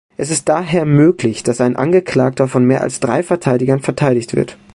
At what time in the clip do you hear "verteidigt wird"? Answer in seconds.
3.81-4.57